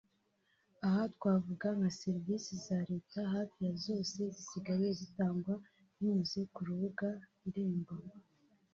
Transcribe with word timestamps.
Aha 0.85 1.03
twavuga 1.15 1.67
nka 1.77 1.89
serivisi 1.99 2.51
za 2.65 2.77
leta 2.89 3.19
hafi 3.33 3.57
ya 3.67 3.73
zose 3.85 4.17
zisigaye 4.35 4.87
zitangwa 4.99 5.53
binyuze 5.93 6.39
ku 6.53 6.59
rubuga 6.67 7.07
Irembo 7.47 7.93